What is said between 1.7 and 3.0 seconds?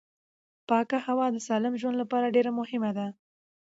ژوند لپاره ډېره مهمه